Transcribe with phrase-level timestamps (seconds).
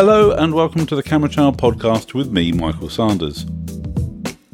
[0.00, 3.44] Hello and welcome to the Camera Channel podcast with me, Michael Sanders.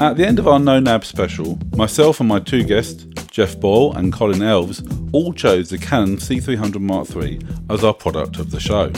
[0.00, 3.92] At the end of our No Nab special, myself and my two guests, Jeff Boyle
[3.92, 4.82] and Colin Elves,
[5.12, 8.88] all chose the Canon C300 Mark III as our product of the show.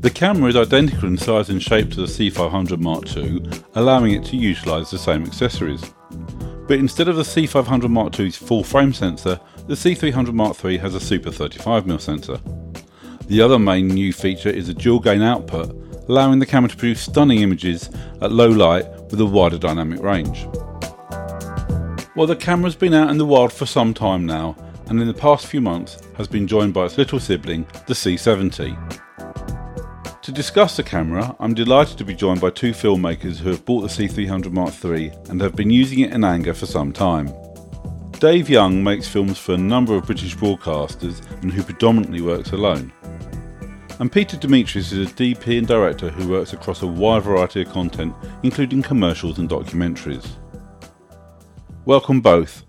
[0.00, 3.42] The camera is identical in size and shape to the C500 Mark II,
[3.76, 5.82] allowing it to utilise the same accessories.
[6.68, 10.94] But instead of the C500 Mark II's full frame sensor, the C300 Mark III has
[10.94, 12.38] a Super 35mm sensor.
[13.30, 15.70] The other main new feature is a dual gain output,
[16.08, 17.88] allowing the camera to produce stunning images
[18.20, 20.48] at low light with a wider dynamic range.
[22.16, 24.56] Well, the camera's been out in the wild for some time now,
[24.88, 28.76] and in the past few months has been joined by its little sibling, the C70.
[30.22, 33.82] To discuss the camera, I'm delighted to be joined by two filmmakers who have bought
[33.82, 37.32] the C300 Mark III and have been using it in anger for some time.
[38.18, 42.92] Dave Young makes films for a number of British broadcasters and who predominantly works alone.
[44.00, 47.68] And Peter Demetris is a DP and director who works across a wide variety of
[47.68, 50.26] content, including commercials and documentaries.
[51.84, 52.64] Welcome both.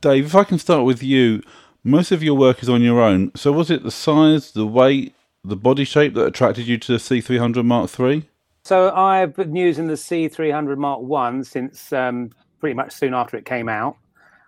[0.00, 1.42] Dave, if I can start with you,
[1.82, 5.16] most of your work is on your own, so was it the size, the weight,
[5.42, 8.22] the body shape that attracted you to the C300 Mark III?
[8.62, 12.30] So I've been using the C300 Mark One since um,
[12.60, 13.96] pretty much soon after it came out.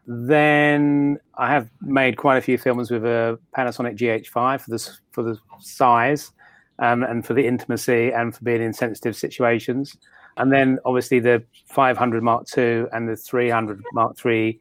[0.06, 5.22] Then I have made quite a few films with a Panasonic GH5 for the for
[5.22, 6.30] the size
[6.78, 9.96] um, and for the intimacy and for being in sensitive situations.
[10.36, 14.60] And then obviously the 500 Mark II and the 300 Mark III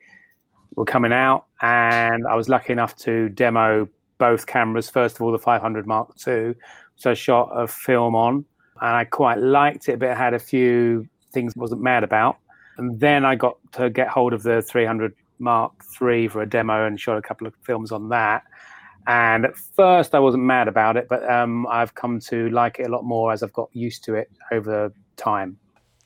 [0.75, 3.87] were coming out, and I was lucky enough to demo
[4.17, 4.89] both cameras.
[4.89, 6.55] First of all, the 500 Mark II,
[6.95, 8.45] so I shot a film on,
[8.81, 12.37] and I quite liked it, but it had a few things I wasn't mad about.
[12.77, 16.85] And then I got to get hold of the 300 Mark III for a demo
[16.85, 18.43] and shot a couple of films on that.
[19.07, 22.87] And at first, I wasn't mad about it, but um, I've come to like it
[22.87, 25.57] a lot more as I've got used to it over time.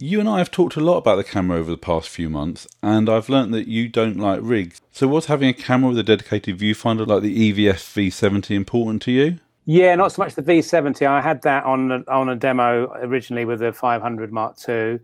[0.01, 2.65] You and I have talked a lot about the camera over the past few months,
[2.81, 4.79] and I've learnt that you don't like rigs.
[4.93, 9.11] So, was having a camera with a dedicated viewfinder like the EVF V70 important to
[9.11, 9.39] you?
[9.65, 11.05] Yeah, not so much the V70.
[11.05, 14.99] I had that on a, on a demo originally with the 500 Mark II,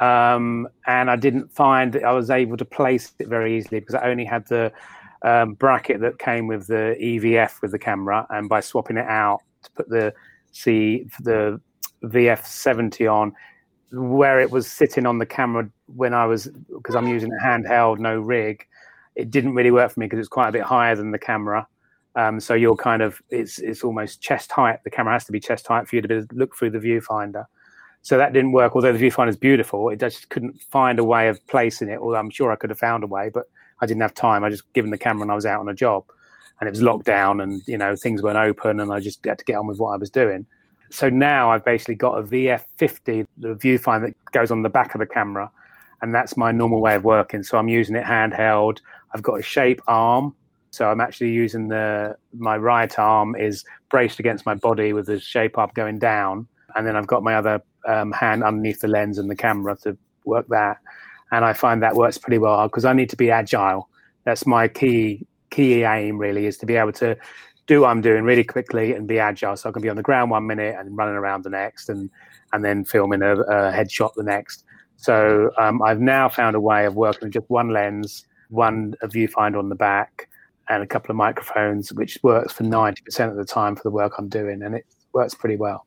[0.00, 3.94] um, and I didn't find that I was able to place it very easily because
[3.94, 4.72] I only had the
[5.22, 9.40] um, bracket that came with the EVF with the camera, and by swapping it out
[9.64, 10.14] to put the
[10.52, 11.60] C the
[12.04, 13.32] VF70 on,
[13.90, 17.98] where it was sitting on the camera when I was because I'm using a handheld,
[17.98, 18.64] no rig.
[19.16, 21.66] It didn't really work for me because it's quite a bit higher than the camera.
[22.14, 24.78] Um, so you're kind of it's it's almost chest height.
[24.84, 27.46] The camera has to be chest height for you to be look through the viewfinder.
[28.02, 28.74] So that didn't work.
[28.74, 31.98] Although the viewfinder is beautiful, it just couldn't find a way of placing it.
[31.98, 33.44] Although I'm sure I could have found a way, but
[33.80, 34.44] I didn't have time.
[34.44, 36.04] I just given the camera and I was out on a job,
[36.60, 39.38] and it was locked down, and you know things weren't open, and I just had
[39.38, 40.46] to get on with what I was doing.
[40.90, 45.00] So now I've basically got a VF50, the viewfinder that goes on the back of
[45.00, 45.50] the camera,
[46.00, 47.42] and that's my normal way of working.
[47.42, 48.78] So I'm using it handheld.
[49.14, 50.34] I've got a shape arm,
[50.70, 55.20] so I'm actually using the my right arm is braced against my body with the
[55.20, 59.18] shape arm going down, and then I've got my other um, hand underneath the lens
[59.18, 60.78] and the camera to work that.
[61.30, 63.88] And I find that works pretty well because I need to be agile.
[64.24, 67.16] That's my key key aim really is to be able to
[67.66, 69.56] do what I'm doing really quickly and be agile.
[69.56, 72.10] So I can be on the ground one minute and running around the next, and
[72.52, 74.64] and then filming a, a headshot the next.
[74.96, 79.58] So um, I've now found a way of working with just one lens, one viewfinder
[79.58, 80.28] on the back,
[80.68, 83.90] and a couple of microphones, which works for ninety percent of the time for the
[83.90, 85.86] work I'm doing, and it works pretty well.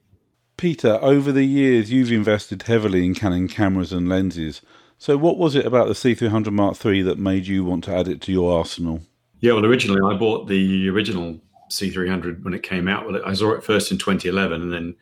[0.62, 4.62] Peter, over the years, you've invested heavily in Canon cameras and lenses.
[5.00, 8.08] So, what was it about the C300 Mark III that made you want to add
[8.08, 9.02] it to your arsenal?
[9.40, 11.40] Yeah, well, originally I bought the original
[11.72, 13.08] C300 when it came out.
[13.08, 14.96] Well, I saw it first in 2011, and then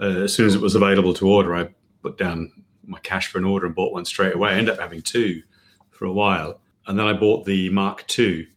[0.00, 1.68] uh, as soon as it was available to order, I
[2.02, 2.50] put down
[2.84, 4.50] my cash for an order and bought one straight away.
[4.50, 5.44] I ended up having two
[5.90, 8.48] for a while, and then I bought the Mark II,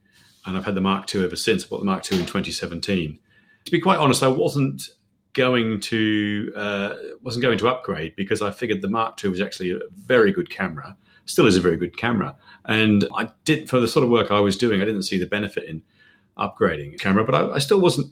[0.47, 1.63] and I've had the Mark II ever since.
[1.63, 3.19] I bought the Mark II in 2017.
[3.65, 4.89] To be quite honest, I wasn't
[5.33, 9.71] going to uh, wasn't going to upgrade because I figured the Mark II was actually
[9.71, 12.35] a very good camera, still is a very good camera,
[12.65, 15.25] and I did for the sort of work I was doing, I didn't see the
[15.25, 15.81] benefit in
[16.37, 18.11] upgrading camera, but I, I, still wasn't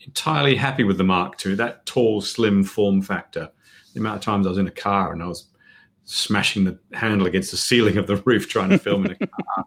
[0.00, 1.54] entirely happy with the Mark II.
[1.54, 3.50] That tall, slim form factor.
[3.94, 5.46] The amount of times I was in a car and I was
[6.04, 9.66] smashing the handle against the ceiling of the roof trying to film in a car.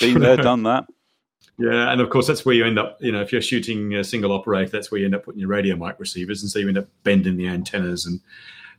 [0.00, 0.86] Been there, done that.
[1.58, 2.98] Yeah, and of course that's where you end up.
[3.00, 5.48] You know, if you're shooting a single operator, that's where you end up putting your
[5.48, 8.20] radio mic receivers, and so you end up bending the antennas and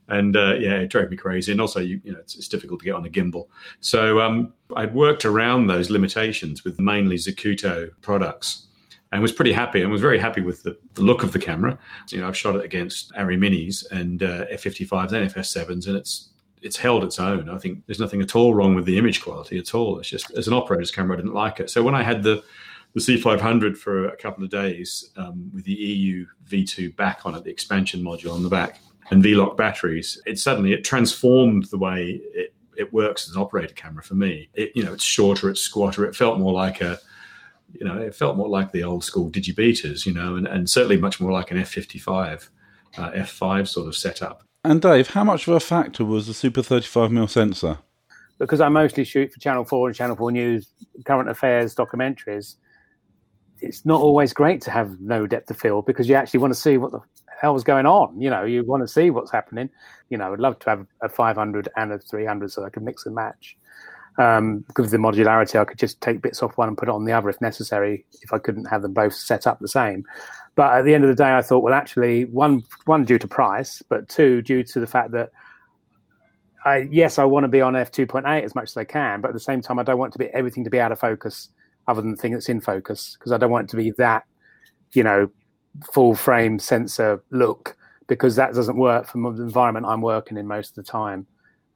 [0.09, 1.51] and uh, yeah, it drove me crazy.
[1.51, 3.47] And also, you, you know, it's, it's, difficult to get on a gimbal.
[3.79, 8.65] So um, I'd worked around those limitations with mainly Zacuto products,
[9.11, 11.77] and was pretty happy and was very happy with the, the look of the camera.
[12.09, 16.29] You know, I've shot it against Arri Minis and uh, F55s and FS7s, and it's
[16.61, 17.49] it's held its own.
[17.49, 19.97] I think there's nothing at all wrong with the image quality at all.
[19.99, 21.69] It's just as an operator's camera, I didn't like it.
[21.69, 22.43] So when I had the
[22.93, 27.43] the C500 for a couple of days um, with the EU V2 back on it,
[27.43, 28.79] the expansion module on the back,
[29.11, 33.73] and V-Lock batteries, it suddenly it transformed the way it, it works as an operator
[33.73, 34.49] camera for me.
[34.53, 36.05] It, you know, it's shorter, it's squatter.
[36.05, 36.99] It felt more like a
[37.73, 40.97] you know, it felt more like the old school digibetas, you know, and, and certainly
[40.97, 42.49] much more like an F55,
[42.97, 44.43] uh, F5 sort of setup.
[44.63, 47.77] And Dave, how much of a factor was the Super 35mm sensor?
[48.39, 50.73] Because I mostly shoot for Channel 4 and Channel 4 News,
[51.05, 52.55] current affairs, documentaries,
[53.61, 56.59] it's not always great to have no depth of field because you actually want to
[56.59, 56.99] see what the
[57.41, 58.19] hell's going on.
[58.19, 59.69] You know, you want to see what's happening.
[60.09, 63.05] You know, I'd love to have a 500 and a 300 so I could mix
[63.05, 63.57] and match
[64.19, 66.91] um, because of the modularity, I could just take bits off one and put it
[66.91, 70.05] on the other if necessary, if I couldn't have them both set up the same.
[70.55, 73.27] But at the end of the day, I thought, well, actually, one one due to
[73.27, 75.31] price, but two due to the fact that
[76.65, 78.83] I yes, I want to be on f two point eight as much as I
[78.83, 80.91] can, but at the same time, I don't want to be everything to be out
[80.91, 81.47] of focus
[81.89, 84.23] other than the thing that's in focus because I don't want it to be that,
[84.93, 85.29] you know,
[85.91, 87.75] full frame sensor look
[88.07, 91.25] because that doesn't work for the environment I'm working in most of the time.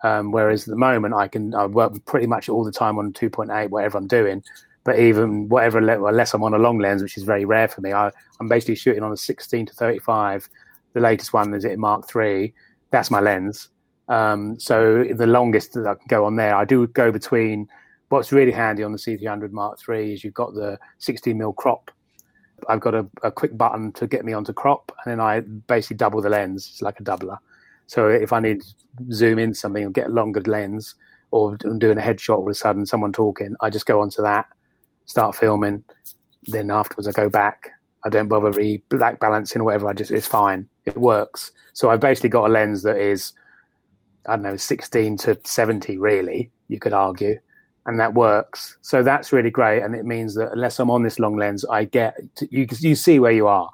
[0.03, 3.13] Um, whereas at the moment, I can I work pretty much all the time on
[3.13, 4.43] 2.8, whatever I'm doing.
[4.83, 7.93] But even whatever, unless I'm on a long lens, which is very rare for me,
[7.93, 10.49] I, I'm basically shooting on a 16 to 35.
[10.91, 12.53] The latest one is it Mark three.
[12.91, 13.69] That's my lens.
[14.09, 17.69] Um, so the longest that I can go on there, I do go between.
[18.13, 21.89] What's really handy on the C300 Mark III is you've got the 16 mil crop.
[22.69, 25.97] I've got a, a quick button to get me onto crop, and then I basically
[25.97, 26.69] double the lens.
[26.71, 27.39] It's like a doubler.
[27.87, 28.67] So if I need to
[29.11, 30.93] zoom in something and get a longer lens,
[31.31, 34.21] or I'm doing a headshot all of a sudden, someone talking, I just go onto
[34.21, 34.45] that,
[35.07, 35.83] start filming.
[36.43, 37.71] Then afterwards, I go back.
[38.05, 39.87] I don't bother re black balancing or whatever.
[39.87, 40.69] I just it's fine.
[40.85, 41.51] It works.
[41.73, 43.33] So I've basically got a lens that is,
[44.27, 45.97] I don't know, 16 to 70.
[45.97, 47.39] Really, you could argue,
[47.85, 48.77] and that works.
[48.81, 51.85] So that's really great, and it means that unless I'm on this long lens, I
[51.85, 52.67] get to, you.
[52.79, 53.69] You see where you are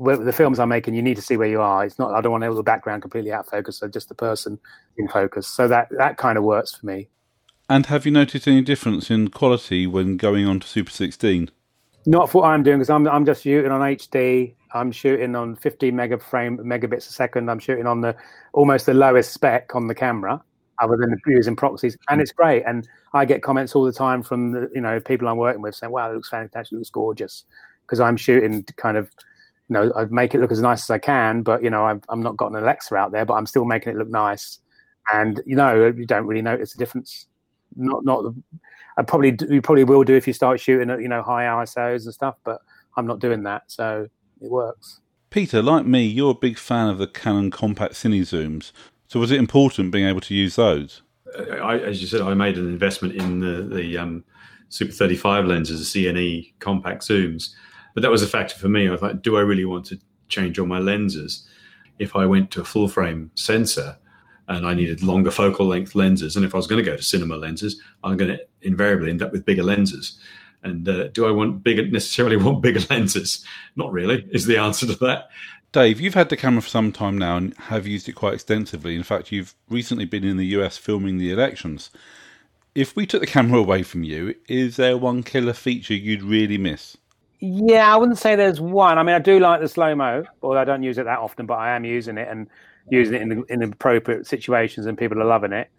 [0.00, 1.84] the films I'm making, you need to see where you are.
[1.84, 2.14] It's not.
[2.14, 4.58] I don't want all the background completely out of focus, so just the person
[4.96, 5.46] in focus.
[5.46, 7.08] So that that kind of works for me.
[7.68, 11.50] And have you noticed any difference in quality when going on to Super 16?
[12.06, 14.54] Not for what I'm doing because I'm I'm just shooting on HD.
[14.72, 17.50] I'm shooting on 15 mega frame megabits a second.
[17.50, 18.16] I'm shooting on the
[18.54, 20.42] almost the lowest spec on the camera,
[20.80, 22.62] other than using proxies, and it's great.
[22.66, 25.74] And I get comments all the time from the you know people I'm working with
[25.74, 27.44] saying, "Wow, it looks fantastic, it looks gorgeous,"
[27.82, 29.10] because I'm shooting kind of
[29.70, 32.02] you know, I make it look as nice as I can, but you know, I've,
[32.08, 34.58] I'm not got an Alexa out there, but I'm still making it look nice.
[35.12, 37.26] And you know, you don't really notice the difference.
[37.76, 38.34] Not, not.
[38.96, 42.04] I probably you probably will do if you start shooting at you know high ISOs
[42.04, 42.60] and stuff, but
[42.96, 44.08] I'm not doing that, so
[44.40, 45.00] it works.
[45.30, 48.72] Peter, like me, you're a big fan of the Canon compact cine zooms.
[49.10, 51.02] So was it important being able to use those?
[51.36, 54.24] I, as you said, I made an investment in the the um,
[54.68, 57.50] Super 35 lenses, the CNE compact zooms
[57.94, 58.90] but that was a factor for me.
[58.90, 59.98] I thought, do I really want to
[60.28, 61.46] change all my lenses?
[61.98, 63.98] If I went to a full frame sensor
[64.48, 67.02] and I needed longer focal length lenses, and if I was going to go to
[67.02, 70.18] cinema lenses, I'm going to invariably end up with bigger lenses.
[70.62, 73.44] And uh, do I want bigger necessarily want bigger lenses?
[73.76, 75.30] Not really, is the answer to that.
[75.72, 78.96] Dave, you've had the camera for some time now and have used it quite extensively.
[78.96, 81.90] In fact, you've recently been in the US filming the elections.
[82.74, 86.58] If we took the camera away from you, is there one killer feature you'd really
[86.58, 86.96] miss?
[87.38, 88.98] Yeah, I wouldn't say there's one.
[88.98, 91.46] I mean, I do like the slow mo, although I don't use it that often,
[91.46, 92.48] but I am using it and
[92.90, 95.70] using it in, the, in appropriate situations, and people are loving it.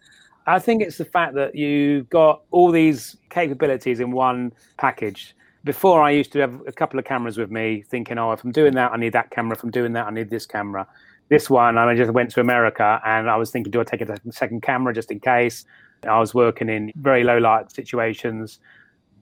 [0.46, 5.36] I think it's the fact that you've got all these capabilities in one package.
[5.64, 8.52] Before, I used to have a couple of cameras with me, thinking, "Oh, if I'm
[8.52, 9.56] doing that, I need that camera.
[9.56, 10.86] If I'm doing that, I need this camera."
[11.28, 14.18] This one, I just went to America, and I was thinking, "Do I take a
[14.30, 15.64] second camera just in case?"
[16.06, 18.58] I was working in very low light situations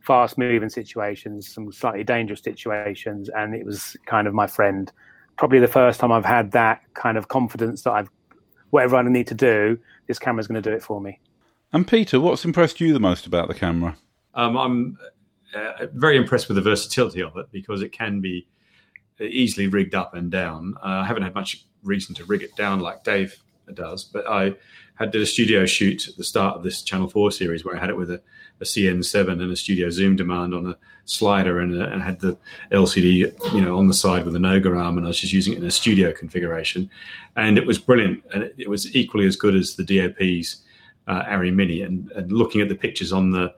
[0.00, 4.90] fast moving situations, some slightly dangerous situations, and it was kind of my friend.
[5.36, 8.10] Probably the first time I've had that kind of confidence that I've
[8.70, 11.18] whatever I need to do, this camera's going to do it for me.
[11.72, 13.96] And Peter, what's impressed you the most about the camera?
[14.34, 14.98] Um, I'm
[15.54, 18.46] uh, very impressed with the versatility of it because it can be
[19.20, 20.74] easily rigged up and down.
[20.82, 23.36] Uh, I haven't had much reason to rig it down like Dave
[23.74, 24.54] does, but I
[24.94, 27.80] had did a studio shoot at the start of this Channel Four series where I
[27.80, 28.20] had it with a
[28.60, 30.76] a CN7 and a studio zoom demand on a
[31.06, 32.36] slider and, a, and had the
[32.72, 35.54] LCD, you know, on the side with a Noga arm, and I was just using
[35.54, 36.90] it in a studio configuration,
[37.36, 40.62] and it was brilliant, and it, it was equally as good as the DOP's
[41.08, 43.54] uh, Arri Mini, and, and looking at the pictures on the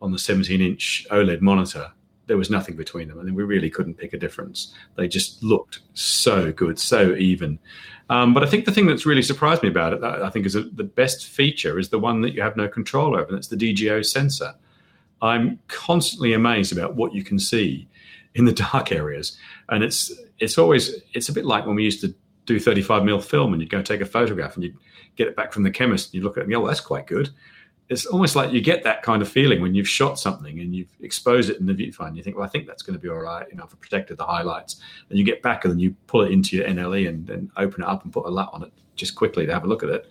[0.00, 1.92] on the 17 inch OLED monitor,
[2.28, 3.18] there was nothing between them.
[3.18, 4.74] I mean, we really couldn't pick a difference.
[4.96, 7.58] They just looked so good, so even.
[8.10, 10.52] Um, but I think the thing that's really surprised me about it, I think, is
[10.52, 13.48] that the best feature is the one that you have no control over, and it's
[13.48, 14.54] the DGO sensor.
[15.20, 17.88] I'm constantly amazed about what you can see
[18.34, 19.36] in the dark areas,
[19.68, 22.14] and it's it's always it's a bit like when we used to
[22.46, 24.76] do 35 mil film, and you'd go take a photograph, and you'd
[25.16, 26.80] get it back from the chemist, and you look at it, and go, "Oh, that's
[26.80, 27.30] quite good."
[27.88, 30.90] It's almost like you get that kind of feeling when you've shot something and you've
[31.00, 32.16] exposed it in the viewfinder.
[32.16, 33.46] You think, well, I think that's going to be all right.
[33.50, 34.76] You know, I've protected the highlights.
[35.08, 37.82] And you get back and then you pull it into your NLE and then open
[37.82, 39.88] it up and put a LUT on it just quickly to have a look at
[39.88, 40.06] it.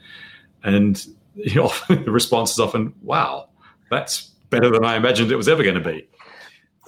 [0.63, 1.05] And
[1.36, 3.50] you know, the response is often, wow,
[3.91, 6.07] that's better than I imagined it was ever going to be.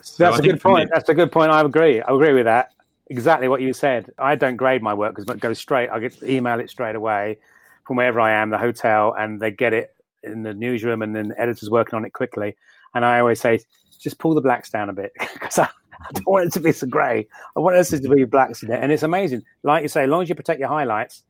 [0.02, 0.90] So that's I a good point.
[0.90, 1.52] Me, that's a good point.
[1.52, 2.02] I agree.
[2.02, 2.72] I agree with that.
[3.08, 4.12] Exactly what you said.
[4.18, 5.90] I don't grade my work because it goes straight.
[5.90, 7.38] I get email it straight away
[7.86, 11.30] from wherever I am, the hotel, and they get it in the newsroom, and then
[11.30, 12.56] the editor's working on it quickly.
[12.94, 13.60] And I always say,
[14.00, 16.72] just pull the blacks down a bit because I, I, don't want it to be
[16.72, 17.28] so grey.
[17.56, 19.44] I want it to be blacks in it, and it's amazing.
[19.64, 21.24] Like you say, as long as you protect your highlights,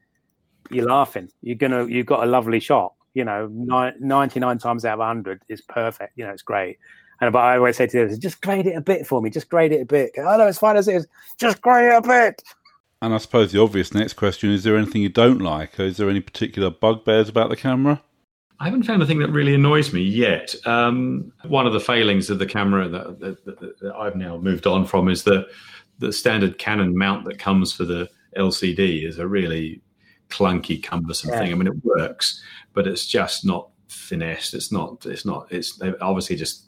[0.69, 1.29] you're laughing.
[1.41, 2.93] You're gonna, you've got a lovely shot.
[3.15, 6.13] You know, ninety nine times out of hundred is perfect.
[6.15, 6.77] You know, it's great.
[7.21, 9.29] And but I always say to them, just grade it a bit for me.
[9.29, 10.11] Just grade it a bit.
[10.17, 11.07] Oh no, it's fine as it is.
[11.37, 12.41] Just grade it a bit.
[13.01, 15.79] And I suppose the obvious next question is: There anything you don't like?
[15.79, 18.01] Is there any particular bugbears about the camera?
[18.59, 20.53] I haven't found a thing that really annoys me yet.
[20.65, 24.67] Um, one of the failings of the camera that, that, that, that, I've now moved
[24.67, 25.47] on from is the
[25.99, 29.81] the standard Canon mount that comes for the LCD is a really
[30.29, 31.39] clunky, cumbersome yeah.
[31.39, 31.51] thing.
[31.51, 32.41] I mean, it works,
[32.73, 34.53] but it's just not finessed.
[34.53, 35.05] It's not.
[35.05, 35.51] It's not.
[35.51, 36.65] It's obviously just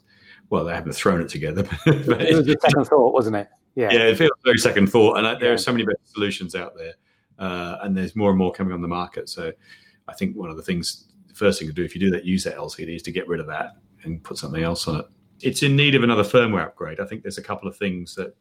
[0.50, 1.68] well, they haven't thrown it together.
[1.86, 3.50] it was a second thought, wasn't it?
[3.76, 3.90] Yeah.
[3.90, 5.54] Yeah, it feels very second thought, and there yeah.
[5.54, 6.94] are so many better solutions out there,
[7.40, 9.30] uh, and there's more and more coming on the market.
[9.30, 9.52] So,
[10.10, 12.44] I think one of the things first thing to do if you do that, use
[12.44, 15.06] that LCD is to get rid of that and put something else on it.
[15.42, 17.00] It's in need of another firmware upgrade.
[17.00, 18.36] I think there's a couple of things that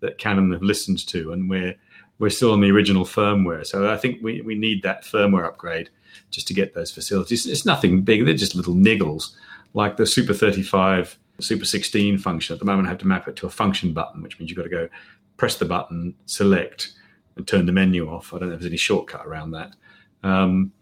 [0.00, 1.74] that Canon have listened to, and we're
[2.18, 3.66] we're still on the original firmware.
[3.66, 5.90] So I think we, we need that firmware upgrade
[6.30, 7.46] just to get those facilities.
[7.46, 9.34] It's nothing big; they're just little niggles,
[9.74, 12.54] like the Super 35, Super 16 function.
[12.54, 14.56] At the moment, I have to map it to a function button, which means you've
[14.56, 14.88] got to go
[15.36, 16.94] press the button, select,
[17.36, 18.34] and turn the menu off.
[18.34, 19.74] I don't know if there's any shortcut around that.
[20.22, 20.72] Um,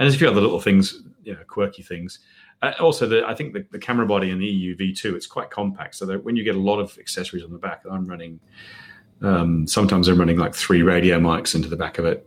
[0.00, 2.18] and there's a few other little things you know quirky things.
[2.62, 5.50] Uh, also, the, I think the, the, camera body in the EU V2 it's quite
[5.50, 8.40] compact, so that when you get a lot of accessories on the back, I'm running.
[9.22, 12.26] Um, sometimes I'm running like three radio mics into the back of it.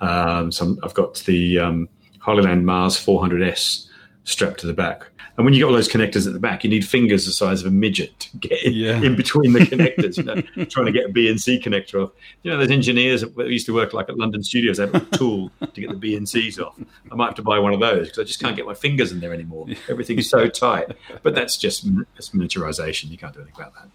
[0.00, 1.88] Um, some I've got the um,
[2.26, 3.88] Mars 400S
[4.24, 5.06] strapped to the back,
[5.36, 7.60] and when you got all those connectors at the back, you need fingers the size
[7.60, 9.02] of a midget to get in, yeah.
[9.02, 10.16] in between the connectors.
[10.16, 12.12] You know, trying to get a BNC connector off.
[12.42, 15.00] You know, those engineers that used to work like at London studios they have a
[15.16, 16.78] tool to get the BNCs off.
[17.10, 19.12] I might have to buy one of those because I just can't get my fingers
[19.12, 19.66] in there anymore.
[19.88, 20.96] Everything's so tight.
[21.22, 23.10] But that's just that's miniaturization.
[23.10, 23.88] You can't do anything about that.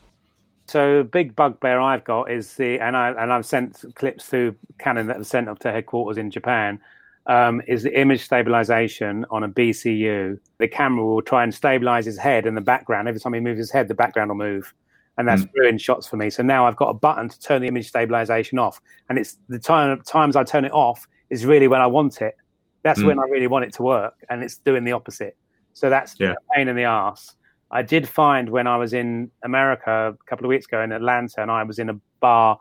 [0.67, 5.07] So big bugbear I've got is the and I and I've sent clips through Canon
[5.07, 6.79] that have sent up to headquarters in Japan
[7.27, 10.39] um, is the image stabilization on a BCU.
[10.57, 13.07] The camera will try and stabilize his head in the background.
[13.07, 14.73] Every time he moves his head, the background will move.
[15.17, 15.49] And that's mm.
[15.55, 16.29] ruined shots for me.
[16.29, 18.81] So now I've got a button to turn the image stabilization off.
[19.09, 22.35] And it's the time times I turn it off is really when I want it.
[22.83, 23.07] That's mm.
[23.07, 24.15] when I really want it to work.
[24.29, 25.37] And it's doing the opposite.
[25.73, 26.31] So that's yeah.
[26.31, 27.35] a pain in the ass.
[27.71, 31.41] I did find when I was in America a couple of weeks ago in Atlanta
[31.41, 32.57] and I was in a bar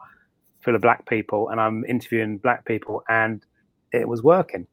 [0.60, 3.44] full of black people and I'm interviewing black people and
[3.92, 4.66] it was working.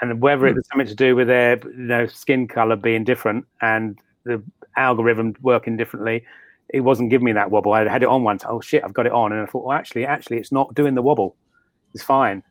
[0.00, 0.56] And whether it hmm.
[0.56, 4.42] was something to do with their you know skin color being different and the
[4.76, 6.24] algorithm working differently,
[6.68, 7.72] it wasn't giving me that wobble.
[7.72, 8.44] I had it on once.
[8.46, 10.94] Oh shit, I've got it on, and I thought, well, actually, actually, it's not doing
[10.94, 11.36] the wobble.
[11.94, 12.42] It's fine.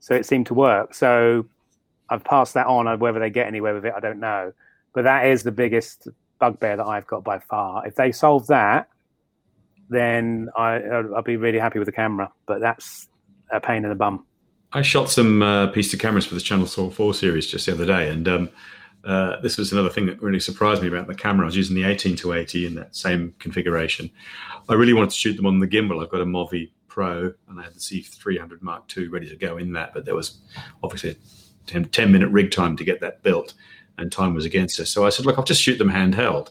[0.00, 0.94] So it seemed to work.
[0.94, 1.46] So
[2.10, 2.98] I've passed that on.
[2.98, 4.52] Whether they get anywhere with it, I don't know.
[4.94, 7.86] But that is the biggest bugbear that I've got by far.
[7.86, 8.88] If they solve that,
[9.88, 12.30] then I, I'll be really happy with the camera.
[12.46, 13.08] But that's
[13.50, 14.26] a pain in the bum.
[14.74, 17.84] I shot some uh, piece of cameras for the Channel 4 series just the other
[17.84, 18.50] day, and um,
[19.04, 21.44] uh, this was another thing that really surprised me about the camera.
[21.44, 24.10] I was using the 18 to 80 in that same configuration.
[24.68, 26.02] I really wanted to shoot them on the gimbal.
[26.02, 29.58] I've got a Movi Pro, and I had the C300 Mark II ready to go
[29.58, 30.38] in that, but there was
[30.82, 31.16] obviously a
[31.66, 33.52] 10, 10 minute rig time to get that built,
[33.98, 34.88] and time was against us.
[34.88, 36.48] So I said, look, I'll just shoot them handheld.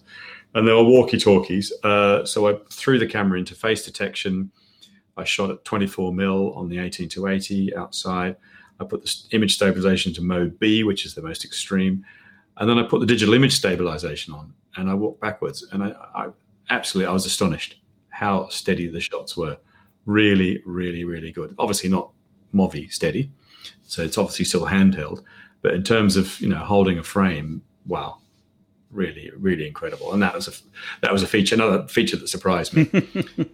[0.54, 1.72] And there were walkie talkies.
[1.84, 4.52] Uh, so I threw the camera into face detection
[5.18, 8.36] I shot at 24 mil on the 18 to 80 outside.
[8.80, 12.04] I put the image stabilization to mode B, which is the most extreme,
[12.58, 15.94] and then I put the digital image stabilization on, and I walked backwards, and I,
[16.16, 16.28] I
[16.70, 17.78] absolutely I was astonished
[18.10, 19.58] how steady the shots were.
[20.06, 21.54] Really, really, really good.
[21.60, 22.12] Obviously not
[22.54, 23.32] Movi steady,
[23.84, 25.24] so it's obviously still handheld,
[25.62, 28.18] but in terms of you know holding a frame, wow,
[28.92, 30.14] really, really incredible.
[30.14, 30.52] And that was a
[31.02, 32.90] that was a feature, another feature that surprised me.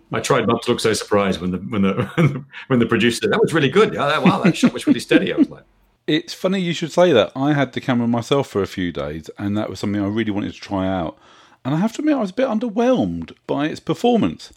[0.13, 3.31] I tried not to look so surprised when the when the when the producer said
[3.31, 3.93] that was really good.
[3.93, 5.33] Yeah, wow, that shot was really steady.
[5.33, 5.63] I was like.
[6.07, 7.33] It's funny you should say that.
[7.35, 10.31] I had the camera myself for a few days, and that was something I really
[10.31, 11.17] wanted to try out.
[11.65, 14.53] And I have to admit, I was a bit underwhelmed by its performance.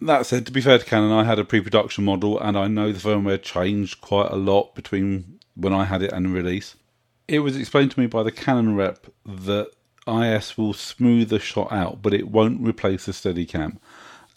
[0.00, 2.66] That said, to be fair to Canon, I had a pre production model, and I
[2.66, 6.76] know the firmware changed quite a lot between when I had it and release.
[7.28, 9.70] It was explained to me by the Canon rep that
[10.06, 13.76] IS will smooth the shot out, but it won't replace the Steadicam.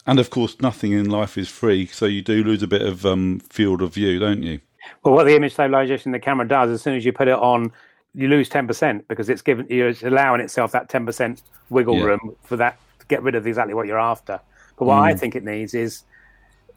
[0.06, 3.06] And of course, nothing in life is free, so you do lose a bit of
[3.06, 4.60] um, field of view, don't you?
[5.02, 7.72] Well, what the image stabilization the camera does, as soon as you put it on,
[8.14, 12.04] you lose ten percent because it's given it's allowing itself that ten percent wiggle yeah.
[12.04, 14.40] room for that to get rid of exactly what you're after.
[14.76, 15.02] But what mm.
[15.02, 16.02] I think it needs is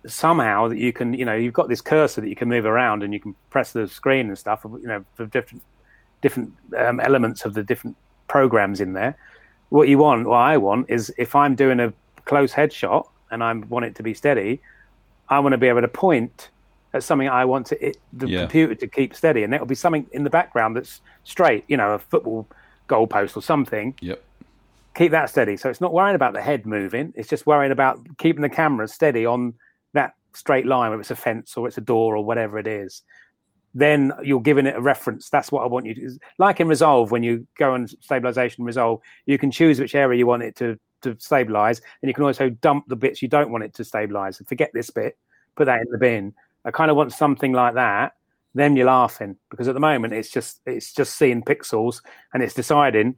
[0.08, 3.04] somehow that you can, you know, you've got this cursor that you can move around
[3.04, 5.64] and you can press the screen and stuff, you know, for different
[6.22, 7.96] different um, elements of the different
[8.28, 9.18] programs in there.
[9.70, 11.94] What you want, what I want, is if I'm doing a
[12.26, 14.62] close headshot and I want it to be steady,
[15.30, 16.50] I want to be able to point
[16.94, 18.40] at something I want to it, the yeah.
[18.42, 21.92] computer to keep steady, and it'll be something in the background that's straight, you know,
[21.92, 22.48] a football
[22.88, 23.96] goalpost or something.
[24.02, 24.24] Yep.
[24.96, 25.58] Keep that steady.
[25.58, 28.88] So it's not worrying about the head moving; it's just worrying about keeping the camera
[28.88, 29.54] steady on
[29.94, 33.02] that straight line, whether it's a fence or it's a door or whatever it is.
[33.76, 35.30] Then you're giving it a reference.
[35.30, 36.20] That's what I want you to.
[36.40, 40.26] Like in Resolve, when you go on stabilization Resolve, you can choose which area you
[40.26, 43.64] want it to to stabilize, and you can also dump the bits you don't want
[43.64, 44.42] it to stabilize.
[44.48, 45.18] Forget this bit,
[45.56, 46.34] put that in the bin
[46.66, 48.14] I kind of want something like that.
[48.56, 52.02] Then you're laughing because at the moment it's just it's just seeing pixels
[52.34, 53.16] and it's deciding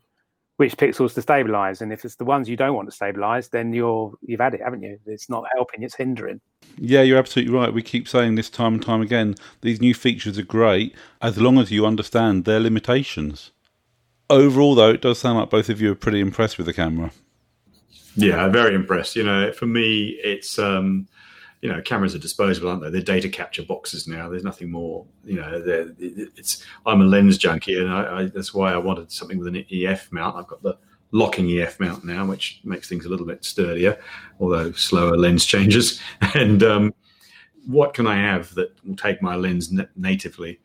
[0.57, 1.81] which pixels to stabilize.
[1.81, 4.61] And if it's the ones you don't want to stabilize, then you're you've had it,
[4.61, 4.99] haven't you?
[5.05, 6.41] It's not helping; it's hindering.
[6.77, 7.73] Yeah, you're absolutely right.
[7.73, 9.35] We keep saying this time and time again.
[9.61, 13.51] These new features are great as long as you understand their limitations.
[14.29, 17.11] Overall, though, it does sound like both of you are pretty impressed with the camera.
[18.15, 19.15] Yeah, very impressed.
[19.15, 21.07] You know, for me, it's um,
[21.61, 22.89] you know, cameras are disposable, aren't they?
[22.89, 24.29] They're data capture boxes now.
[24.29, 25.05] There's nothing more.
[25.23, 25.63] You know,
[25.99, 26.63] it's.
[26.85, 30.11] I'm a lens junkie, and I, I, that's why I wanted something with an EF
[30.11, 30.35] mount.
[30.35, 30.77] I've got the
[31.11, 33.99] locking EF mount now, which makes things a little bit sturdier,
[34.39, 35.99] although slower lens changes.
[36.35, 36.93] And um,
[37.65, 40.59] what can I have that will take my lens natively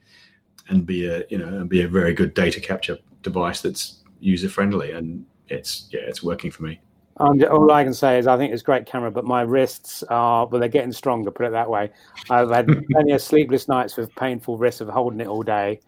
[0.69, 4.51] and be a you know and be a very good data capture device that's user
[4.51, 4.93] friendly?
[4.93, 6.81] And it's yeah, it's working for me.
[7.23, 10.03] Um, all I can say is I think it's a great camera, but my wrists
[10.05, 11.31] are well, they're getting stronger.
[11.31, 11.91] Put it that way.
[12.29, 15.81] I've had plenty of sleepless nights with painful wrists of holding it all day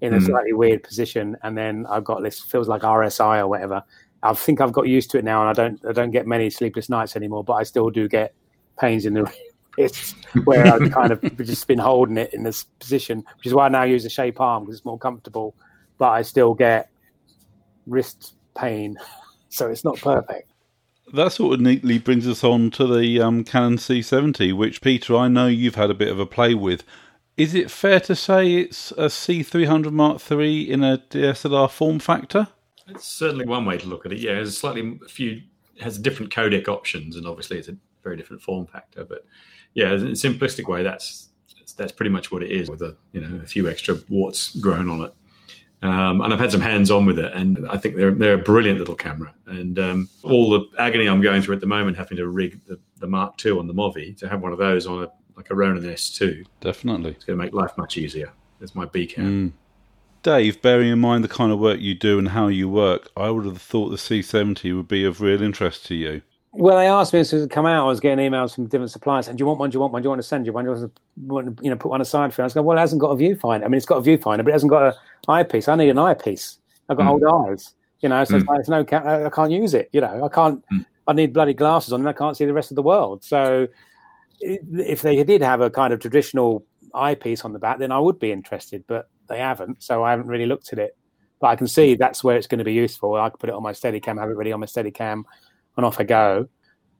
[0.00, 0.24] in a mm.
[0.24, 3.82] slightly weird position, and then I've got this feels like RSI or whatever.
[4.22, 6.48] I think I've got used to it now, and I don't I don't get many
[6.48, 7.44] sleepless nights anymore.
[7.44, 8.32] But I still do get
[8.80, 9.30] pains in the
[9.76, 13.66] wrists where I've kind of just been holding it in this position, which is why
[13.66, 15.54] I now use a shape arm because it's more comfortable.
[15.98, 16.88] But I still get
[17.86, 18.96] wrist pain,
[19.50, 20.47] so it's not perfect
[21.14, 25.28] that sort of neatly brings us on to the um, Canon C70, which Peter, I
[25.28, 26.84] know you've had a bit of a play with.
[27.36, 32.48] Is it fair to say it's a C300 Mark III in a DSLR form factor?
[32.88, 34.18] It's certainly one way to look at it.
[34.18, 35.42] Yeah, it's slightly a few
[35.80, 39.04] has different codec options, and obviously it's a very different form factor.
[39.04, 39.24] But
[39.74, 41.28] yeah, in a simplistic way, that's
[41.76, 44.88] that's pretty much what it is, with a you know a few extra warts grown
[44.88, 45.14] on it.
[45.80, 48.38] Um, and I've had some hands on with it, and I think they're they're a
[48.38, 49.32] brilliant little camera.
[49.46, 52.80] And um, all the agony I'm going through at the moment, having to rig the,
[52.98, 55.54] the Mark II on the Movi, to have one of those on a like a
[55.54, 58.32] Ronin S2, definitely, it's going to make life much easier.
[58.60, 59.50] It's my B cam.
[59.50, 59.52] Mm.
[60.24, 63.30] Dave, bearing in mind the kind of work you do and how you work, I
[63.30, 66.22] would have thought the C70 would be of real interest to you.
[66.52, 68.66] Well, they asked me as soon as it come out, I was getting emails from
[68.66, 69.70] different suppliers and do you want one?
[69.70, 70.02] Do you want one?
[70.02, 70.64] Do you want to send you one?
[70.64, 70.90] Do you
[71.26, 72.44] want to, you know, put one aside for you?
[72.44, 73.64] I was going, well, it hasn't got a viewfinder.
[73.64, 74.94] I mean, it's got a viewfinder, but it hasn't got an
[75.28, 75.68] eyepiece.
[75.68, 76.58] I need an eyepiece.
[76.88, 77.10] I've got mm.
[77.10, 78.58] old eyes, you know, so mm.
[78.58, 79.90] it's no, I can't use it.
[79.92, 80.86] You know, I can't, mm.
[81.06, 83.22] I need bloody glasses on and I can't see the rest of the world.
[83.24, 83.68] So
[84.40, 88.18] if they did have a kind of traditional eyepiece on the back, then I would
[88.18, 89.82] be interested, but they haven't.
[89.82, 90.96] So I haven't really looked at it.
[91.40, 93.14] But I can see that's where it's going to be useful.
[93.14, 95.22] I could put it on my Steadicam, have it ready on my Steadicam,
[95.78, 96.48] and off I go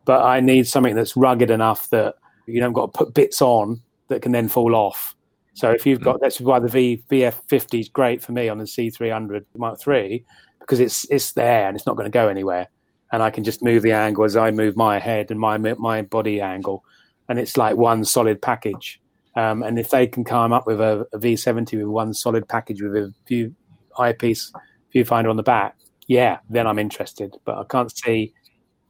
[0.08, 2.14] but I need something that's rugged enough that
[2.46, 5.14] you don't got to put bits on that can then fall off.
[5.52, 6.20] So if you've got mm.
[6.22, 10.24] that's why the V VF50 is great for me on the C300 Mark III
[10.60, 12.68] because it's it's there and it's not going to go anywhere,
[13.12, 16.00] and I can just move the angle as I move my head and my my
[16.00, 16.84] body angle,
[17.28, 19.02] and it's like one solid package.
[19.36, 22.80] Um, and if they can come up with a a V70 with one solid package
[22.80, 23.54] with a view
[23.98, 24.50] eyepiece
[24.94, 27.36] viewfinder on the back, yeah, then I'm interested.
[27.44, 28.32] But I can't see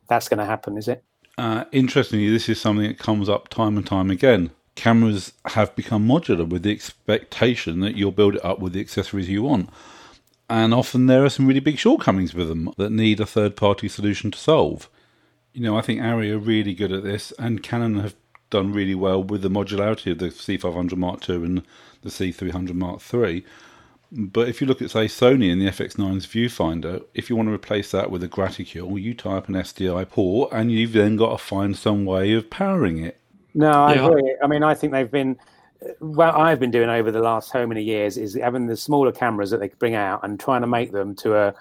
[0.09, 1.05] that's going to happen, is it?
[1.37, 4.51] Uh, interestingly, this is something that comes up time and time again.
[4.75, 9.29] Cameras have become modular with the expectation that you'll build it up with the accessories
[9.29, 9.71] you want.
[10.51, 13.89] and often there are some really big shortcomings with them that need a third party
[13.89, 14.89] solution to solve.
[15.53, 18.15] You know, I think ARRI are really good at this, and Canon have
[18.51, 21.63] done really well with the modularity of the C500 Mark II and
[22.03, 23.45] the C300 Mark III.
[24.11, 27.53] But if you look at, say, Sony and the FX9's viewfinder, if you want to
[27.53, 31.39] replace that with a Gratical, you type an SDI port and you've then got to
[31.39, 33.21] find some way of powering it.
[33.55, 34.07] No, I yeah.
[34.07, 34.37] agree.
[34.43, 35.37] I mean, I think they've been
[36.01, 39.51] what I've been doing over the last so many years is having the smaller cameras
[39.51, 41.55] that they bring out and trying to make them to a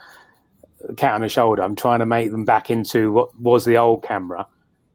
[0.95, 1.61] cat on the shoulder.
[1.61, 4.47] I'm trying to make them back into what was the old camera.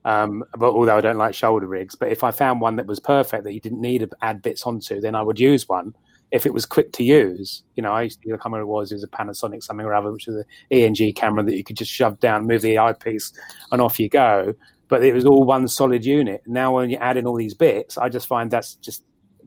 [0.04, 2.98] Um, but although I don't like shoulder rigs, but if I found one that was
[2.98, 5.94] perfect that you didn't need to add bits onto, then I would use one.
[6.32, 8.90] If it was quick to use, you know, I used to, the camera it was
[8.90, 11.90] is a Panasonic something or other, which is an ENG camera that you could just
[11.90, 13.32] shove down, move the eyepiece,
[13.70, 14.54] and off you go.
[14.88, 16.42] But it was all one solid unit.
[16.46, 19.04] Now, when you add in all these bits, I just find that's just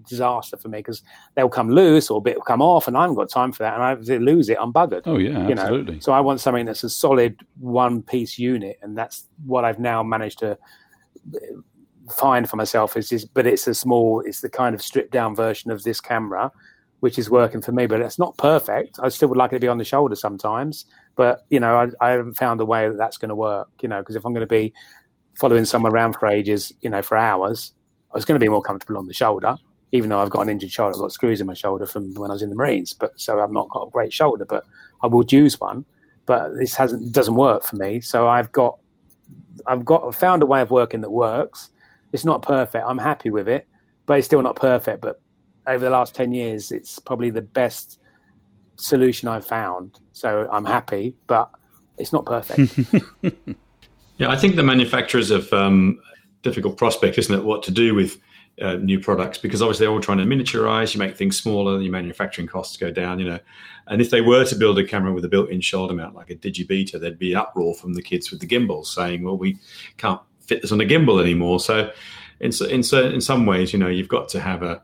[0.08, 1.02] disaster for me because
[1.36, 3.63] they'll come loose or a bit will come off, and I haven't got time for
[3.63, 3.80] that.
[3.80, 5.02] And if they lose it, I'm buggered.
[5.06, 5.95] Oh yeah, you absolutely.
[5.95, 6.00] Know?
[6.00, 10.04] So I want something that's a solid one piece unit, and that's what I've now
[10.04, 11.39] managed to uh,
[12.12, 12.95] find for myself.
[12.98, 16.00] Is just, but it's a small, it's the kind of stripped down version of this
[16.00, 16.52] camera,
[17.00, 17.86] which is working for me.
[17.86, 19.00] But it's not perfect.
[19.02, 20.86] I still would like it to be on the shoulder sometimes.
[21.16, 23.70] But you know, I, I haven't found a way that that's going to work.
[23.82, 24.74] You know, because if I'm going to be
[25.36, 27.74] following someone around for ages, you know, for hours,
[28.12, 29.58] I was going to be more comfortable on the shoulder
[29.96, 32.30] even though I've got an injured shoulder, I've got screws in my shoulder from when
[32.30, 32.94] I was in the Marines.
[32.94, 34.66] But so I've not got a great shoulder, but
[35.02, 35.86] I would use one.
[36.26, 38.02] But this hasn't doesn't work for me.
[38.02, 38.78] So I've got
[39.68, 41.70] I've got I've found a way of working that works.
[42.12, 42.84] It's not perfect.
[42.86, 43.68] I'm happy with it,
[44.06, 45.02] but it's still not perfect.
[45.02, 45.22] But
[45.67, 47.99] over the last ten years, it's probably the best
[48.75, 49.99] solution I've found.
[50.13, 51.49] So I'm happy, but
[51.97, 52.78] it's not perfect.
[54.17, 55.99] yeah, I think the manufacturers have um,
[56.41, 57.43] difficult prospect, isn't it?
[57.43, 58.19] What to do with
[58.62, 60.93] uh, new products because obviously they're all trying to miniaturize.
[60.93, 63.19] You make things smaller, your manufacturing costs go down.
[63.19, 63.39] You know,
[63.88, 66.36] and if they were to build a camera with a built-in shoulder mount like a
[66.36, 69.58] Digibeta, there'd be uproar from the kids with the gimbals saying, "Well, we
[69.97, 71.91] can't fit this on a gimbal anymore." So,
[72.39, 74.82] in in in some ways, you know, you've got to have a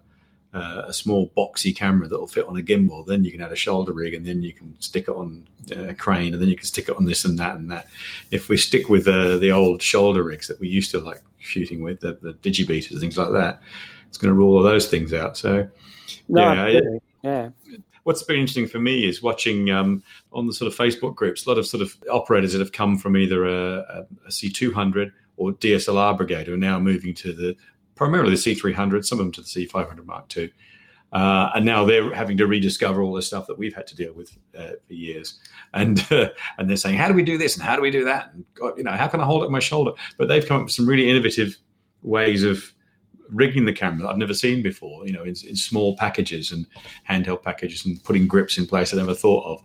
[0.53, 3.05] uh, a small boxy camera that will fit on a gimbal.
[3.05, 5.93] Then you can add a shoulder rig, and then you can stick it on a
[5.93, 7.87] crane, and then you can stick it on this and that and that.
[8.31, 11.81] If we stick with uh, the old shoulder rigs that we used to like shooting
[11.81, 13.61] with, the, the digibetas, things like that,
[14.07, 15.37] it's going to rule all those things out.
[15.37, 15.69] So,
[16.27, 16.81] no, yeah,
[17.23, 17.49] yeah.
[18.03, 21.49] What's been interesting for me is watching um, on the sort of Facebook groups a
[21.49, 26.17] lot of sort of operators that have come from either a a C200 or DSLR
[26.17, 27.55] brigade who are now moving to the
[28.01, 30.51] primarily the C300, some of them to the C500 Mark II.
[31.13, 34.11] Uh, and now they're having to rediscover all the stuff that we've had to deal
[34.11, 35.37] with uh, for years,
[35.75, 38.03] and uh, and they're saying, how do we do this and how do we do
[38.05, 38.31] that?
[38.33, 39.91] And God, you know, how can I hold it on my shoulder?
[40.17, 41.57] But they've come up with some really innovative
[42.01, 42.73] ways of
[43.29, 45.05] rigging the camera that I've never seen before.
[45.05, 46.65] You know, in, in small packages and
[47.07, 49.61] handheld packages and putting grips in place I never thought of.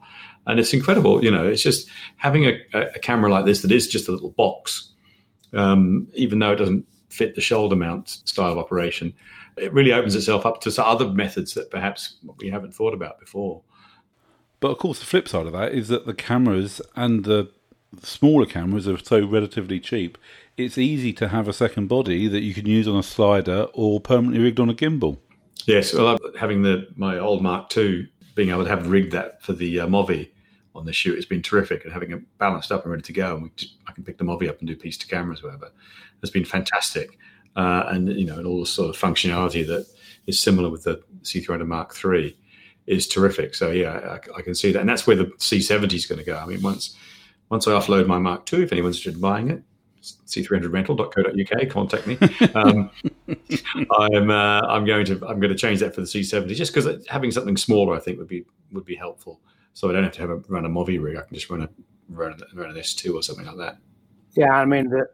[0.46, 1.24] And it's incredible.
[1.24, 4.32] You know, it's just having a, a camera like this that is just a little
[4.32, 4.92] box,
[5.54, 9.14] um, even though it doesn't fit the shoulder mount style of operation,
[9.56, 13.62] it really opens itself up to other methods that perhaps we haven't thought about before.
[14.60, 17.50] But of course, the flip side of that is that the cameras and the
[18.02, 20.18] smaller cameras are so relatively cheap.
[20.56, 24.00] It's easy to have a second body that you can use on a slider or
[24.00, 25.18] permanently rigged on a gimbal.
[25.66, 29.52] Yes, well, having the my old Mark II, being able to have rigged that for
[29.52, 30.30] the uh, Movi
[30.74, 33.36] on the shoot has been terrific, and having it balanced up and ready to go,
[33.36, 35.72] and just, I can pick the Movi up and do piece to cameras, whatever
[36.26, 37.18] has been fantastic.
[37.54, 39.86] Uh, and you know, and all the sort of functionality that
[40.26, 42.36] is similar with the C300 Mark III
[42.86, 43.54] is terrific.
[43.54, 46.24] So yeah, I, I can see that, and that's where the C70 is going to
[46.24, 46.36] go.
[46.36, 46.96] I mean, once
[47.48, 49.62] once I offload my Mark II, if anyone's interested in buying it,
[50.02, 51.70] c300rental.co.uk.
[51.70, 52.18] Contact me.
[52.54, 52.90] Um,
[53.98, 57.06] I'm uh, I'm going to I'm going to change that for the C70 just because
[57.08, 59.40] having something smaller I think would be would be helpful.
[59.74, 61.16] So I don't have to have a, run a Movi rig.
[61.16, 61.68] I can just run a
[62.08, 63.78] run, a, run an S2 or something like that.
[64.34, 65.08] Yeah, I mean the,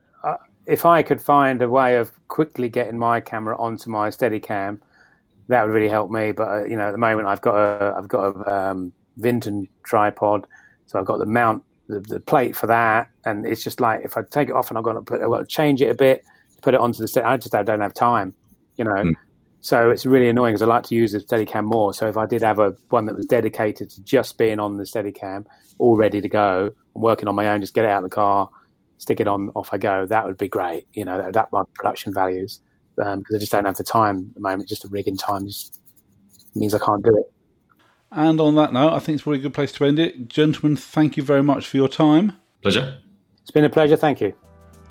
[0.66, 4.80] if I could find a way of quickly getting my camera onto my Steadicam,
[5.48, 6.32] that would really help me.
[6.32, 9.68] But uh, you know, at the moment, I've got a I've got a um, Vinten
[9.84, 10.46] tripod,
[10.86, 14.16] so I've got the mount, the, the, plate for that, and it's just like if
[14.16, 15.94] I take it off and I've got to put, I've got to change it a
[15.94, 16.24] bit,
[16.62, 17.26] put it onto the steady.
[17.26, 18.34] I just I don't have time,
[18.76, 18.90] you know.
[18.92, 19.14] Mm.
[19.64, 21.94] So it's really annoying because I like to use the Steadicam more.
[21.94, 24.82] So if I did have a one that was dedicated to just being on the
[24.82, 25.46] Steadicam,
[25.78, 28.14] all ready to go, I'm working on my own, just get it out of the
[28.14, 28.50] car,
[29.02, 30.06] stick it on, off I go.
[30.06, 30.86] That would be great.
[30.92, 32.60] You know, that, that my production values
[32.96, 34.68] because um, I just don't have the time at the moment.
[34.68, 35.80] Just the rigging time just
[36.54, 37.32] means I can't do it.
[38.12, 40.28] And on that note, I think it's probably a good place to end it.
[40.28, 42.34] Gentlemen, thank you very much for your time.
[42.62, 42.98] Pleasure.
[43.40, 43.96] It's been a pleasure.
[43.96, 44.34] Thank you.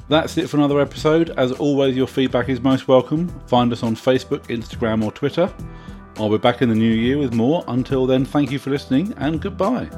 [0.09, 1.29] That's it for another episode.
[1.37, 3.29] As always, your feedback is most welcome.
[3.47, 5.53] Find us on Facebook, Instagram, or Twitter.
[6.17, 7.63] I'll be back in the new year with more.
[7.69, 9.89] Until then, thank you for listening and goodbye.